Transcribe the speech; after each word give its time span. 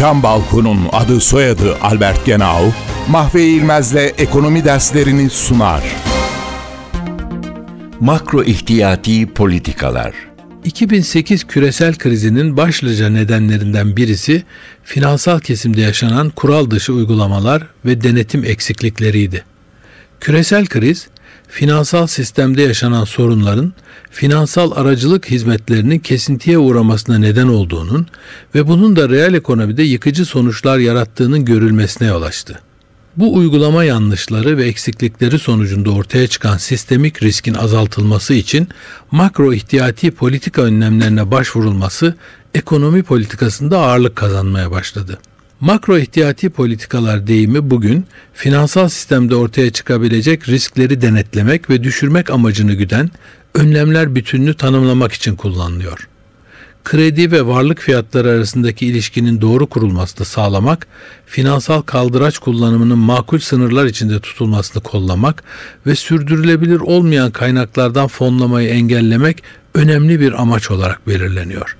Cam 0.00 0.22
Balkon'un 0.22 0.78
adı 0.92 1.20
soyadı 1.20 1.76
Albert 1.82 2.26
Genau, 2.26 2.72
Mahve 3.08 3.44
İlmez'le 3.44 4.14
ekonomi 4.18 4.64
derslerini 4.64 5.30
sunar. 5.30 5.82
Makro 8.00 8.44
ihtiyati 8.44 9.26
politikalar. 9.26 10.14
2008 10.64 11.46
küresel 11.46 11.94
krizinin 11.94 12.56
başlıca 12.56 13.08
nedenlerinden 13.08 13.96
birisi 13.96 14.42
finansal 14.84 15.40
kesimde 15.40 15.80
yaşanan 15.80 16.30
kural 16.30 16.70
dışı 16.70 16.92
uygulamalar 16.92 17.62
ve 17.84 18.02
denetim 18.02 18.44
eksiklikleriydi. 18.44 19.44
Küresel 20.20 20.66
kriz, 20.66 21.08
finansal 21.50 22.06
sistemde 22.06 22.62
yaşanan 22.62 23.04
sorunların 23.04 23.72
finansal 24.10 24.70
aracılık 24.70 25.30
hizmetlerinin 25.30 25.98
kesintiye 25.98 26.58
uğramasına 26.58 27.18
neden 27.18 27.48
olduğunun 27.48 28.06
ve 28.54 28.68
bunun 28.68 28.96
da 28.96 29.08
reel 29.08 29.34
ekonomide 29.34 29.82
yıkıcı 29.82 30.24
sonuçlar 30.24 30.78
yarattığının 30.78 31.44
görülmesine 31.44 32.08
yol 32.08 32.22
açtı. 32.22 32.60
Bu 33.16 33.34
uygulama 33.34 33.84
yanlışları 33.84 34.56
ve 34.56 34.64
eksiklikleri 34.64 35.38
sonucunda 35.38 35.90
ortaya 35.90 36.26
çıkan 36.26 36.56
sistemik 36.56 37.22
riskin 37.22 37.54
azaltılması 37.54 38.34
için 38.34 38.68
makro 39.10 39.52
ihtiyati 39.52 40.10
politika 40.10 40.62
önlemlerine 40.62 41.30
başvurulması 41.30 42.14
ekonomi 42.54 43.02
politikasında 43.02 43.78
ağırlık 43.78 44.16
kazanmaya 44.16 44.70
başladı. 44.70 45.18
Makro 45.60 45.98
ihtiyati 45.98 46.50
politikalar 46.50 47.26
deyimi 47.26 47.70
bugün 47.70 48.06
finansal 48.32 48.88
sistemde 48.88 49.36
ortaya 49.36 49.70
çıkabilecek 49.70 50.48
riskleri 50.48 51.02
denetlemek 51.02 51.70
ve 51.70 51.82
düşürmek 51.82 52.30
amacını 52.30 52.72
güden 52.74 53.10
önlemler 53.54 54.14
bütününü 54.14 54.54
tanımlamak 54.54 55.12
için 55.12 55.36
kullanılıyor 55.36 56.08
kredi 56.84 57.32
ve 57.32 57.46
varlık 57.46 57.78
fiyatları 57.78 58.28
arasındaki 58.28 58.86
ilişkinin 58.86 59.40
doğru 59.40 59.66
kurulmasını 59.66 60.26
sağlamak, 60.26 60.86
finansal 61.26 61.82
kaldıraç 61.82 62.38
kullanımının 62.38 62.98
makul 62.98 63.38
sınırlar 63.38 63.86
içinde 63.86 64.20
tutulmasını 64.20 64.82
kollamak 64.82 65.42
ve 65.86 65.94
sürdürülebilir 65.94 66.80
olmayan 66.80 67.30
kaynaklardan 67.30 68.08
fonlamayı 68.08 68.68
engellemek 68.68 69.42
önemli 69.74 70.20
bir 70.20 70.42
amaç 70.42 70.70
olarak 70.70 71.06
belirleniyor. 71.06 71.76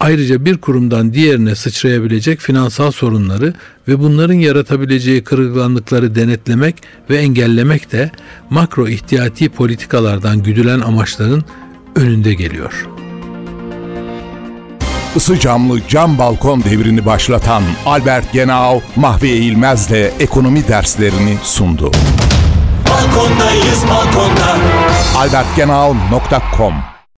Ayrıca 0.00 0.44
bir 0.44 0.56
kurumdan 0.56 1.12
diğerine 1.12 1.54
sıçrayabilecek 1.54 2.40
finansal 2.40 2.90
sorunları 2.90 3.54
ve 3.88 3.98
bunların 3.98 4.34
yaratabileceği 4.34 5.24
kırılganlıkları 5.24 6.14
denetlemek 6.14 6.74
ve 7.10 7.16
engellemek 7.16 7.92
de 7.92 8.10
makro 8.50 8.88
ihtiyati 8.88 9.48
politikalardan 9.48 10.42
güdülen 10.42 10.80
amaçların 10.80 11.44
önünde 11.96 12.34
geliyor.'' 12.34 13.00
Isı 15.14 15.38
camlı 15.40 15.80
cam 15.88 16.18
balkon 16.18 16.64
devrini 16.64 17.06
başlatan 17.06 17.62
Albert 17.86 18.32
Genau, 18.32 18.80
Mahve 18.96 19.28
İlmez'le 19.28 20.12
ekonomi 20.20 20.68
derslerini 20.68 21.36
sundu. 21.42 21.90
Balkondayız 22.90 23.84
balkonda 23.88 24.56
albertgenau.com 25.16 26.74